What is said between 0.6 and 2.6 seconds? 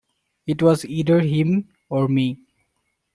was either him or me.